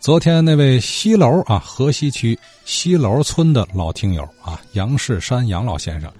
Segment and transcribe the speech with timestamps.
[0.00, 6.10] 昨天那位西楼啊，河西区西楼村的老听友啊，杨世山杨老先生，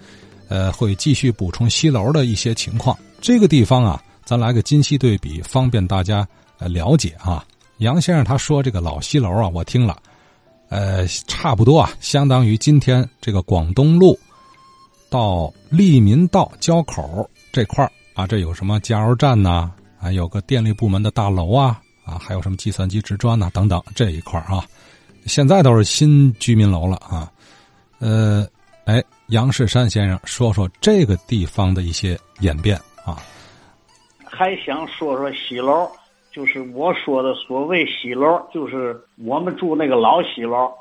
[0.48, 2.94] 呃，会继续补充西楼的一些情况。
[3.22, 7.42] 这个地方啊，咱来个今昔对比，方便大家呃了解啊。
[7.78, 9.96] 杨先生他说这个老西楼啊，我听了，
[10.68, 14.18] 呃，差不多啊，相当于今天这个广东路
[15.08, 19.70] 到利民道交口这块啊，这有什么加油站呐？
[19.98, 21.80] 还有个电力部门的大楼啊。
[22.10, 24.64] 啊，还有什么计算机直专呐，等等这一块啊，
[25.26, 27.30] 现在都是新居民楼了啊。
[28.00, 28.44] 呃，
[28.84, 33.18] 哎，杨世山先生说说这个地方的一些演变啊。
[34.24, 35.88] 还想说说西楼，
[36.32, 40.72] 就是我说的所谓西楼，就是我们住那个老西楼，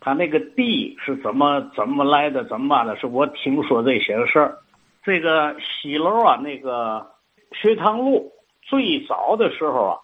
[0.00, 2.94] 他那个地是怎么怎么来的，怎么办的？
[2.98, 4.58] 是我听说这些事儿。
[5.02, 7.06] 这个西楼啊，那个
[7.52, 8.30] 学堂路
[8.62, 9.96] 最早的时候啊。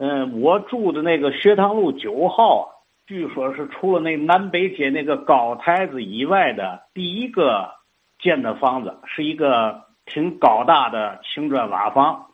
[0.00, 2.66] 嗯，我住的那个学堂路九号啊，
[3.08, 7.72] 据说是除了那南北街那个高台子以外的第一个
[8.20, 12.26] 建的房子，是一个挺高大的青砖瓦房。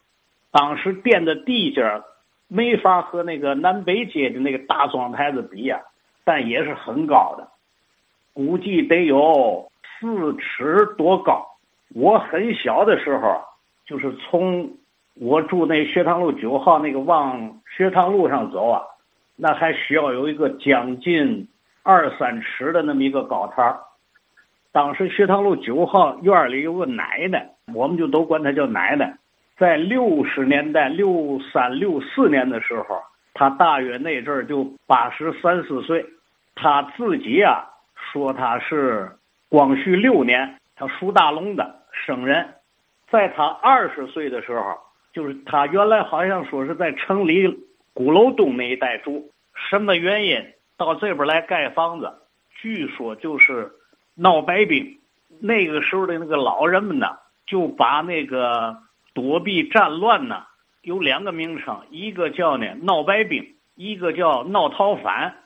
[0.50, 2.04] 当时垫的地价
[2.48, 5.80] 没法和那个南北街的那个大庄台子比呀，
[6.22, 7.48] 但也是很高的，
[8.34, 11.46] 估计得有四尺多高。
[11.94, 13.40] 我很小的时候，
[13.86, 14.70] 就是从。
[15.14, 18.82] 我住那学堂路九号那个往学堂路上走啊，
[19.36, 21.46] 那还需要有一个将近
[21.84, 23.78] 二三尺的那么一个高台儿。
[24.72, 29.16] 当时学堂路九号院里有个奶奶，我们就都管她叫奶奶。
[29.56, 33.00] 在六十年代六三六四年的时候，
[33.34, 36.04] 她大约那阵儿就八十三四岁。
[36.56, 39.12] 她自己啊说她是
[39.48, 42.44] 光绪六年，她属大龙的生人。
[43.08, 44.76] 在她二十岁的时候。
[45.14, 47.48] 就是他原来好像说是在城里
[47.94, 50.44] 鼓楼东那一带住，什么原因
[50.76, 52.12] 到这边来盖房子？
[52.60, 53.70] 据说就是
[54.16, 54.98] 闹白兵。
[55.40, 58.76] 那个时候的那个老人们呢，就把那个
[59.14, 60.44] 躲避战乱呢，
[60.82, 65.36] 有两个名称，一个叫呢闹白兵，一个叫闹逃犯。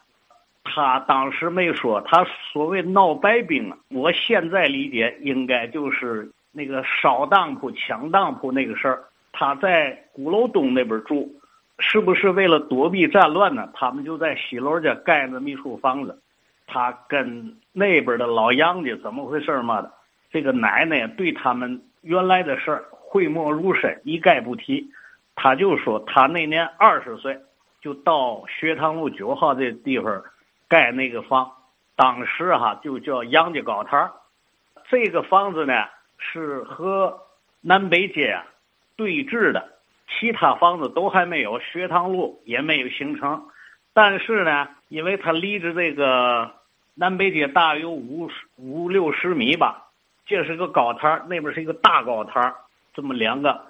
[0.65, 9.05] 他当时没说，他所谓闹白兵啊，我现在理解应该就是那个烧当铺、抢当铺那个事儿。
[9.33, 11.31] 他在鼓楼东那边住，
[11.79, 13.69] 是不是为了躲避战乱呢？
[13.75, 16.21] 他们就在西楼家盖那么一处房子。
[16.67, 19.91] 他跟那边的老杨家怎么回事嘛的？
[20.31, 24.91] 这个奶奶对他们原来的事儿讳莫如深，一概不提。
[25.35, 27.41] 他就说他那年二十岁，
[27.81, 30.23] 就到学堂路九号这地方
[30.69, 31.51] 盖那个房，
[31.97, 34.11] 当时哈就叫杨家高台
[34.91, 35.85] 这个房子呢
[36.19, 37.19] 是和
[37.63, 38.45] 南北街啊。
[38.99, 39.79] 对峙的
[40.09, 43.47] 其他房子都还没有，学堂路也没有形成。
[43.95, 46.51] 但是呢，因为它离着这个
[46.95, 49.87] 南北街大约有五五六十米吧，
[50.27, 52.53] 这是个高台那边是一个大高台
[52.93, 53.67] 这么两个，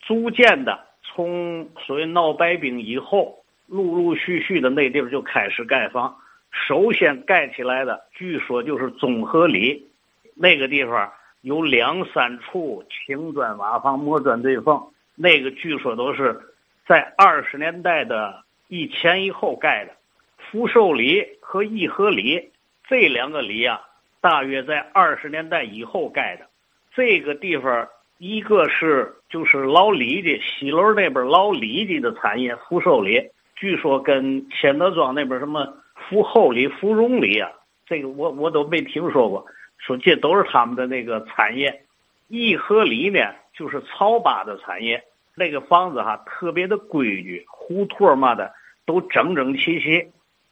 [0.00, 6.16] 逐渐的从所谓闹白兵以后，陆陆续续的那地方就开始盖房。
[6.50, 9.90] 首先盖起来的，据说就是综合里
[10.34, 11.12] 那个地方。
[11.42, 14.82] 有两三处青砖瓦房、磨砖对缝，
[15.14, 16.40] 那个据说都是
[16.86, 19.92] 在二十年代的一前一后盖的。
[20.36, 22.50] 福寿里和义和里
[22.88, 23.80] 这两个里啊，
[24.20, 26.46] 大约在二十年代以后盖的。
[26.94, 37.50] 这个地方一个是就是老李家西楼那边老李家的产业，福寿里据说跟千德庄那边什么福厚里、福荣里啊，
[37.86, 39.46] 这个我我都没听说过。
[39.80, 41.82] 说这都是他们的那个产业，
[42.28, 45.02] 义和里呢就是曹八的产业。
[45.34, 48.52] 那个房子哈特别的规矩，胡同嘛的
[48.84, 50.10] 都整整齐齐。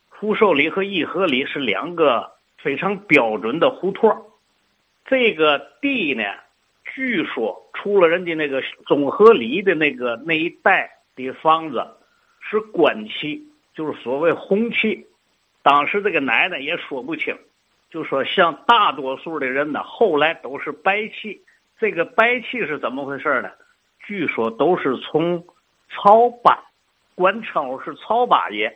[0.09, 4.11] 福寿里和义和里是两个非常标准的胡同。
[5.05, 6.25] 这个地呢，
[6.95, 11.87] 据说除了人家那个综合里的那个那一带的房子
[12.41, 15.07] 是官气，就是所谓红气。
[15.63, 17.37] 当时这个奶奶也说不清。
[17.91, 21.41] 就说像大多数的人呢，后来都是白气。
[21.79, 23.51] 这个白气是怎么回事呢？
[24.05, 25.43] 据说都是从
[25.89, 26.59] 曹八，
[27.15, 28.71] 官称是曹八爷，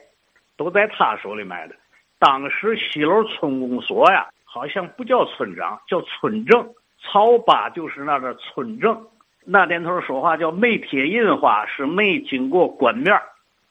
[0.56, 1.74] 都在他手里买的。
[2.18, 6.72] 当时西楼村公所呀，好像不叫村长，叫村正。
[7.02, 9.06] 曹八就是那个村正。
[9.44, 13.20] 那年头说话叫没贴印花，是没经过官面，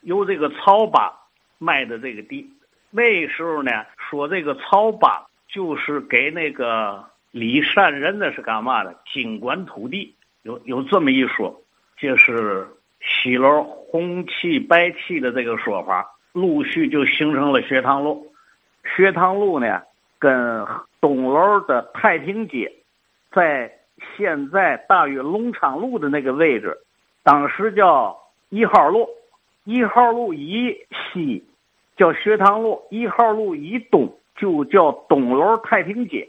[0.01, 1.11] 由这个曹八
[1.57, 2.47] 卖的这个地。
[2.89, 5.25] 那时候呢，说这个曹八。
[5.51, 8.95] 就是给那个李善人的是干嘛的？
[9.11, 11.61] 经管土地有有这么一说，
[11.97, 12.67] 就是
[13.01, 16.07] 西楼红气白气的这个说法。
[16.33, 18.31] 陆续就形成了学堂路。
[18.95, 19.81] 学堂路呢，
[20.17, 20.65] 跟
[21.01, 22.71] 东楼的太平街，
[23.31, 23.71] 在
[24.15, 26.77] 现在大约隆昌路的那个位置，
[27.23, 28.17] 当时叫
[28.49, 29.09] 一号路。
[29.65, 30.75] 一号路以
[31.13, 31.43] 西
[31.95, 36.27] 叫学堂路，一号路以东就叫东楼太平街。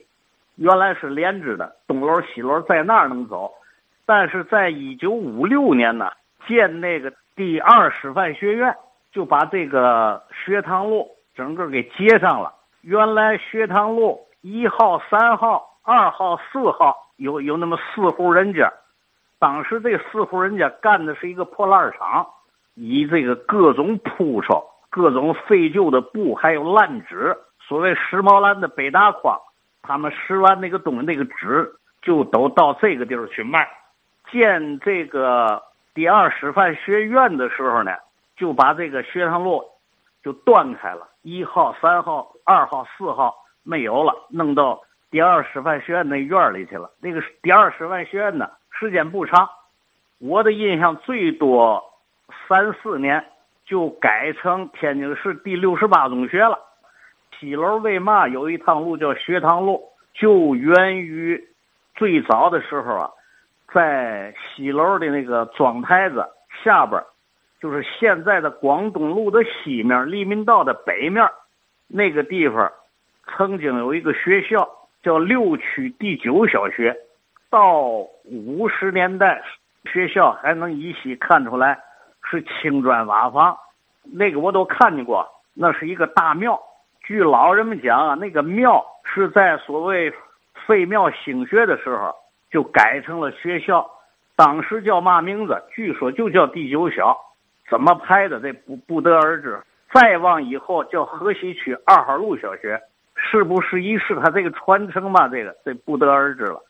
[0.57, 3.51] 原来是连着的，东楼西楼在那儿能走，
[4.05, 6.11] 但是在一九五六年呢，
[6.47, 8.75] 建那个第二师范学院，
[9.11, 12.53] 就把这个学堂路整个给接上了。
[12.83, 18.71] 原来学堂路一号、三号、二号、四号有有那么四户人家，
[19.39, 22.27] 当时这四户人家干的是一个破烂厂。
[22.75, 27.37] 以这个各种铺绸、各种废旧的布，还有烂纸，
[27.69, 29.39] 所谓时髦蓝的北大筐，
[29.83, 31.73] 他们拾完那个东西，那个纸
[32.03, 33.69] 就都到这个地儿去卖。
[34.31, 35.63] 建这个
[35.95, 37.93] 第二师范学院的时候呢，
[38.37, 39.63] 就把这个学堂路
[40.23, 44.81] 就断开了，一号、三号、二号、四号没有了，弄到
[45.11, 46.91] 第二师范学院那院里去了。
[47.01, 49.49] 那个第二师范学院呢，时间不长，
[50.19, 51.83] 我的印象最多。
[52.49, 53.23] 三四年
[53.67, 56.59] 就改成天津市第六十八中学了。
[57.43, 59.83] 西楼为嘛有一趟路叫学堂路？
[60.15, 61.43] 就源于
[61.97, 63.11] 最早的时候啊，
[63.75, 66.25] 在西楼的那个庄台子
[66.63, 67.03] 下边，
[67.61, 71.29] 就是现在的广东路的西面，利民道的北面，
[71.89, 72.71] 那个地方
[73.37, 74.69] 曾经有一个学校
[75.03, 76.97] 叫六区第九小学。
[77.51, 77.81] 到
[78.25, 79.43] 五十年代，
[79.93, 81.77] 学校还能依稀看出来。
[82.31, 83.59] 是青砖瓦房，
[84.05, 85.29] 那个我都看见过。
[85.55, 86.57] 那是一个大庙，
[87.03, 90.13] 据老人们讲啊，那个庙是在所谓
[90.67, 92.15] 废庙兴学的时候
[92.51, 93.89] 就改成了学校，
[94.37, 95.63] 当时叫嘛名字？
[95.73, 97.17] 据说就叫第九小，
[97.69, 99.61] 怎么排的这不不得而知。
[99.93, 102.81] 再往以后叫河西区二号路小学，
[103.15, 105.29] 是不是一是他这个传承嘛？
[105.29, 106.61] 这个这不得而知了。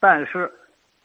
[0.00, 0.50] 但是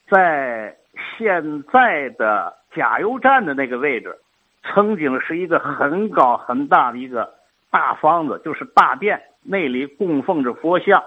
[0.10, 0.76] 在
[1.18, 2.56] 现在的。
[2.76, 4.16] 加油站的那个位置，
[4.62, 7.34] 曾经是一个很高很大的一个
[7.72, 11.04] 大房子，就是大殿，那里供奉着佛像。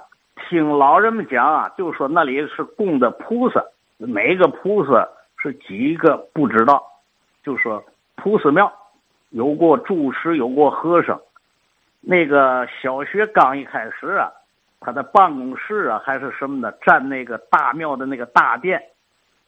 [0.48, 3.64] 听老人们讲啊，就说那里是供的菩萨，
[3.98, 6.82] 哪个菩萨是几个不知道。
[7.42, 7.84] 就说
[8.16, 8.72] 菩萨庙
[9.30, 11.20] 有过住持，有过和尚。
[12.00, 14.32] 那个小学刚一开始啊，
[14.80, 18.82] 他的办公室啊还是什么的，占那个大庙的那个大殿。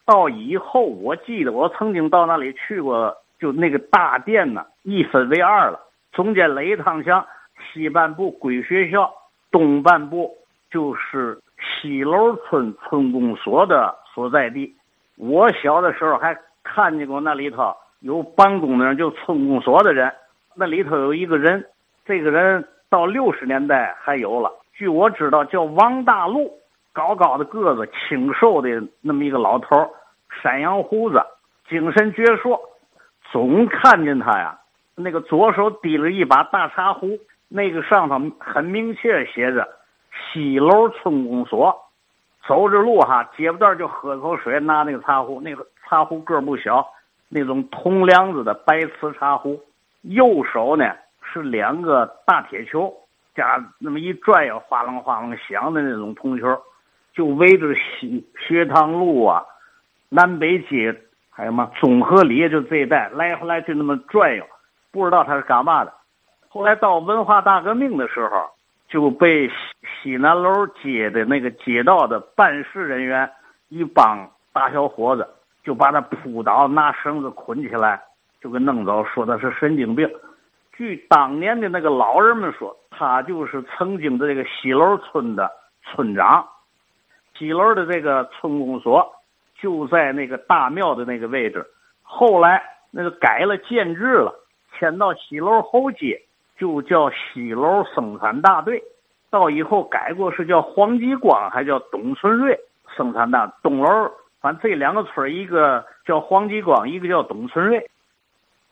[0.04, 5.80] 到以后，我记得我曾经到那里去过，就那个大殿呢，一分为二了。
[6.14, 7.26] 中间垒一趟墙，
[7.58, 9.12] 西半部归学校，
[9.50, 10.30] 东半部
[10.70, 14.74] 就是西楼村村公所的所在地。
[15.18, 20.10] 我小的时候还看见过那里头有办公的人，就村公所的人。
[20.54, 21.66] 那里头有一个人，
[22.06, 24.50] 这个人到六十年代还有了。
[24.72, 26.50] 据我知道，叫王大陆。
[26.92, 28.68] 高高的个子，清瘦的
[29.00, 29.90] 那么一个老头
[30.40, 31.20] 山羊胡子，
[31.68, 32.56] 精神矍铄，
[33.32, 34.56] 总看见他呀。
[34.96, 37.18] 那个左手提了一把大茶壶，
[37.48, 39.68] 那个上头很明确写着
[40.32, 41.76] “西楼村公所”。
[42.46, 46.86] 走着路哈，接不到就喝口水，拿那个茶壶，那个茶壶个不小，
[47.30, 49.58] 那种铜梁子的白瓷茶壶。
[50.02, 50.92] 右手呢
[51.22, 52.92] 是两个大铁球，
[53.34, 56.60] 加那么一转悠，哗啷哗啷响的那种铜球。
[57.14, 59.42] 就围着西学堂路啊，
[60.10, 60.94] 南北街，
[61.30, 64.44] 还有嘛综合里，就这一带来回来去那么转悠，
[64.94, 65.92] 不知道他是干嘛的。
[66.48, 68.48] 后来到文化大革命的时候，
[68.88, 73.28] 就被西西南楼街的那个街道的办事人员
[73.68, 75.28] 一帮大小伙子，
[75.64, 78.00] 就把他扑倒，拿绳子捆起来，
[78.40, 80.08] 就给弄走，说他是神经病。
[80.72, 85.50] 据当年的那个老人们说，他就是曾经的这个西楼村的
[85.82, 86.46] 村长。
[87.36, 89.12] 西楼的这个村公所
[89.60, 91.66] 就在那个大庙的那个位置，
[92.02, 94.32] 后来那个改了建制了，
[94.78, 96.20] 迁到西楼后街，
[96.58, 98.82] 就叫西楼生产大队。
[99.30, 102.58] 到以后改过是叫黄继光，还叫董存瑞
[102.96, 104.10] 生产大东楼。
[104.40, 107.90] 反正这两个村一个叫黄继光，一个叫董存瑞。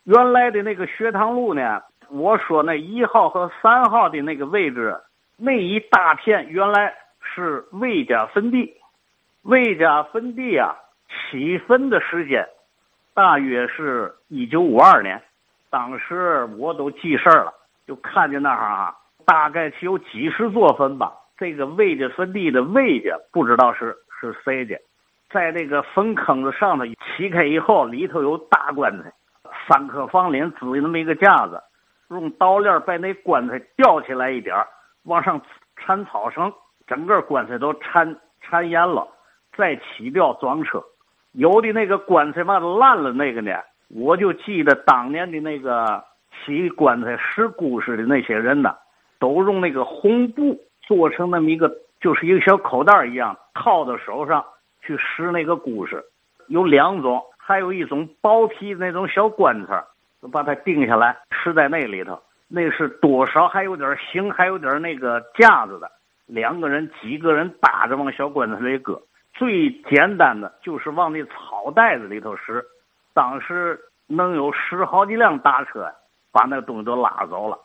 [0.03, 4.95] 原来的那个学堂路呢，我说那一号和三号的那个位置，
[5.37, 6.93] 那一大片原来。
[7.35, 8.75] 是魏家坟地，
[9.43, 10.75] 魏家坟地啊，
[11.07, 12.45] 起坟的时间
[13.13, 15.19] 大约是一九五二年，
[15.73, 17.51] 当时我都记事儿了，
[17.87, 21.11] 就看见那儿啊，大概是有几十座坟吧。
[21.35, 24.79] 这个魏家坟地的魏家不知道是是谁的，
[25.31, 29.11] 在那个坟坑子上头起开以后，里头有大棺材，
[29.67, 31.59] 三颗房檩支那么一个架子，
[32.09, 34.55] 用刀链把那棺材吊起来一点
[35.05, 35.41] 往上
[35.75, 36.53] 缠草绳，
[36.85, 39.07] 整个棺材都缠缠严了，
[39.57, 40.83] 再起吊装车。
[41.31, 43.51] 有的那个棺材嘛烂了，那个呢，
[43.95, 46.03] 我就记得当年的那个
[46.45, 48.75] 起棺材拾故事的那些人呢，
[49.19, 51.71] 都用那个红布做成那么一个，
[52.01, 54.43] 就是一个小口袋一样，套到手上
[54.81, 56.03] 去拾那个故事。
[56.47, 59.83] 有两种，还有一种薄皮那种小棺材，
[60.31, 62.19] 把它钉下来，拾在那里头。
[62.47, 65.89] 那是多少还有点形，还有点那个架子的。
[66.25, 69.01] 两个人、几个人搭着往小棺材里搁。
[69.33, 72.63] 最简单的就是往那草袋子里头拾，
[73.13, 75.91] 当时能有十好几辆大车
[76.31, 77.57] 把那东西都拉走了。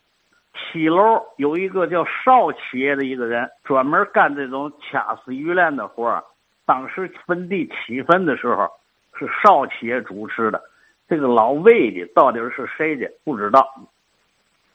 [0.54, 6.22] 七楼有一个叫邵企业的一个人，专门干这种掐死鱼链的活儿。
[6.66, 8.68] 当时坟地起坟的时候，
[9.18, 10.60] 是邵企业主持的。
[11.08, 13.66] 这个老魏的到底是谁的不知道。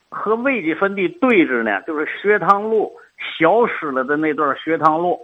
[0.10, 2.96] 和魏家坟地对着呢，就是学堂路
[3.38, 5.20] 消失了的那段学堂路，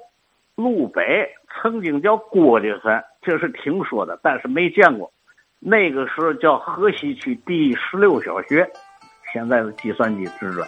[0.56, 1.34] 路北。
[1.62, 5.12] 曾经叫郭家坟，这是听说的，但是没见过。
[5.62, 8.66] 那个时候叫河西区第十六小学，
[9.34, 10.66] 现在是计算机职专。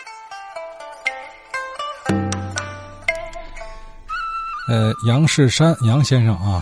[4.68, 6.62] 呃，杨世山杨先生啊，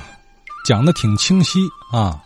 [0.64, 1.60] 讲的挺清晰
[1.92, 2.22] 啊，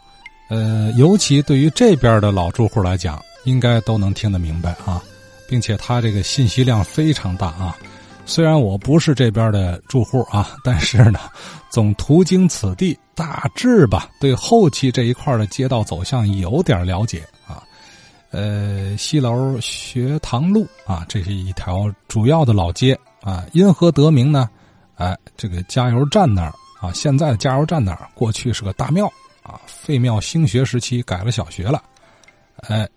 [0.49, 5.01] 呃，尤其对于这边的老住户来讲，应该都能听得明白啊，
[5.47, 7.77] 并且他这个信息量非常大啊。
[8.25, 11.19] 虽然我不是这边的住户啊，但是呢，
[11.69, 17.61] 总途经此地，大致吧，对后期这一块的街道走向有点了解啊。
[18.31, 23.45] 呃，西楼学堂路啊，这是一条主要的老街啊。
[23.51, 24.49] 因何得名呢？
[24.95, 29.05] 哎，这个加油站那儿啊，现在的加油站那儿过去是个大庙
[29.43, 31.83] 啊，废庙兴学时期改了小学了。
[32.69, 32.87] 哎，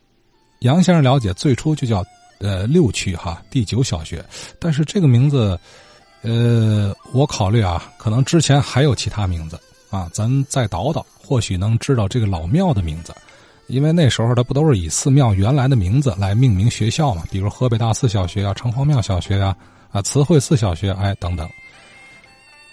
[0.60, 2.02] 杨先生了解，最初就叫。
[2.38, 4.24] 呃，六区哈第九小学，
[4.58, 5.58] 但是这个名字，
[6.22, 9.58] 呃，我考虑啊，可能之前还有其他名字
[9.90, 13.14] 啊，咱再倒倒，或许能知道这个老庙的名字，
[13.68, 19.56] 因为那时候它不都是以寺庙原来的名字来命名学校嘛，比如河北大寺小学啊、城隍庙小学啊、
[19.90, 21.48] 啊慈惠寺小学，哎等等。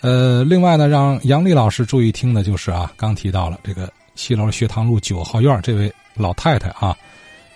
[0.01, 6.93] 呃，另外呢，让杨丽老师注意听的就是啊，刚提到了这个西楼学堂路九号院这位老太太啊。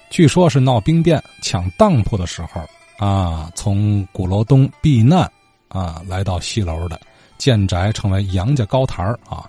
[0.09, 2.61] 据说是闹兵变、抢当铺的时候
[2.97, 5.29] 啊，从鼓楼东避难
[5.67, 6.99] 啊，来到西楼的
[7.37, 9.45] 建宅，成为杨家高台啊。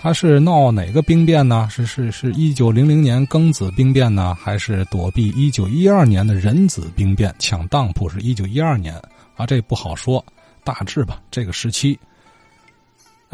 [0.00, 1.66] 他是闹哪个兵变呢？
[1.70, 7.34] 是是是一九零零年庚子兵变呢，还是躲避一九一二年的壬子兵变？
[7.38, 9.00] 抢当铺是一九一二年
[9.36, 10.22] 啊，这不好说，
[10.62, 11.98] 大致吧，这个时期。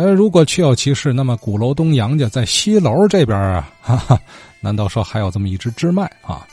[0.00, 4.18] 呃，如果确有其事，那么鼓楼东杨家在西楼这边啊，哈哈，
[4.58, 6.46] 难道说还有这么一支支脉啊？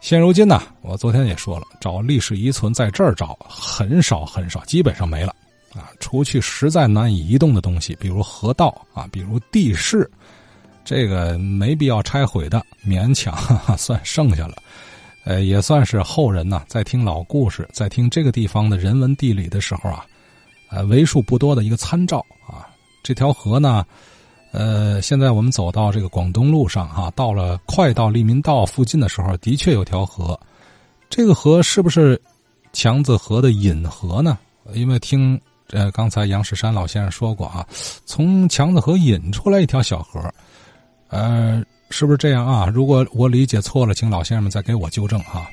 [0.00, 5.36] 现如今呢，我昨天也说了，找历史遗存在这儿找很少很少，基本上没了
[5.74, 5.92] 啊。
[6.00, 10.10] 除去实在难以移动的东西，比如河道啊，比如地势，
[10.86, 14.54] 这个没必要拆毁的，勉强 哈哈算剩下了。
[15.24, 20.06] 呃，也算是后人呢，在听老故事，在听这个地方的人文地理的时候啊，
[20.70, 22.68] 呃，为数不多的一个参照啊。
[23.02, 23.84] 这条河呢。
[24.50, 30.40] 呃，现在我们走到这个广东路上哈，到了快到利民道附近的时候，的确有条河。
[31.10, 32.18] 这个河是不是
[32.72, 34.38] 强子河的引河呢？
[34.72, 37.64] 因为听呃刚才杨世山老先生说过啊，
[38.06, 40.18] 从强子河引出来一条小河，
[41.08, 42.66] 呃，是不是这样啊？
[42.66, 45.46] 如果我理解错了，请老先生们再给我纠正哈。